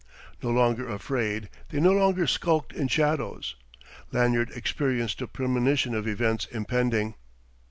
[0.41, 3.55] No longer afraid, they no longer skulked in shadows.
[4.11, 7.13] Lanyard experienced a premonition of events impending.